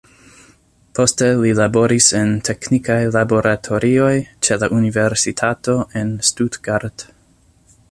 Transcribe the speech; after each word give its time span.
Poste 0.99 1.27
li 1.41 1.51
laboris 1.59 2.07
en 2.19 2.31
teknikaj 2.49 2.97
laboratorioj 3.17 4.15
ĉe 4.49 4.59
la 4.65 4.73
universitato 4.81 5.79
en 6.03 6.13
Stuttgart. 6.31 7.09